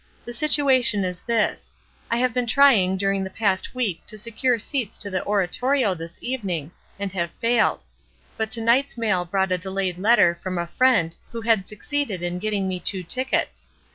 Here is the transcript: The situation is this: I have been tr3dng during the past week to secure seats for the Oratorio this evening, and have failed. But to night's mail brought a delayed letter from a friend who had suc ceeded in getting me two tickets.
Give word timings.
The 0.25 0.33
situation 0.33 1.03
is 1.03 1.21
this: 1.21 1.71
I 2.09 2.17
have 2.17 2.33
been 2.33 2.47
tr3dng 2.47 2.97
during 2.97 3.23
the 3.23 3.29
past 3.29 3.75
week 3.75 4.03
to 4.07 4.17
secure 4.17 4.57
seats 4.57 4.97
for 4.99 5.11
the 5.11 5.23
Oratorio 5.27 5.93
this 5.93 6.17
evening, 6.23 6.71
and 6.97 7.11
have 7.11 7.29
failed. 7.33 7.85
But 8.35 8.49
to 8.49 8.61
night's 8.61 8.97
mail 8.97 9.25
brought 9.25 9.51
a 9.51 9.59
delayed 9.59 9.99
letter 9.99 10.39
from 10.41 10.57
a 10.57 10.65
friend 10.65 11.15
who 11.31 11.41
had 11.41 11.67
suc 11.67 11.81
ceeded 11.81 12.21
in 12.23 12.39
getting 12.39 12.67
me 12.67 12.79
two 12.79 13.03
tickets. 13.03 13.69